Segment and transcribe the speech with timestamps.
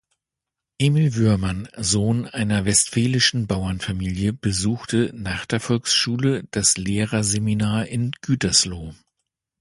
[0.79, 8.95] Emil Woermann, Sohn einer westfälischen Bauernfamilie, besuchte nach der Volksschule das Lehrerseminar in Gütersloh.